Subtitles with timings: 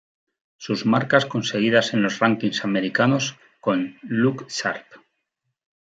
[0.57, 4.87] Sus marcas conseguidas en los rankings americanos con “"Look Sharp!